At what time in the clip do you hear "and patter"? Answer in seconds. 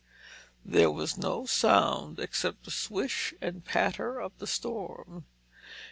3.39-4.19